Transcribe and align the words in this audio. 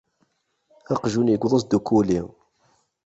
Aqjun, 0.93 1.31
yewweḍ-as-d 1.31 1.73
ukuli! 1.77 2.21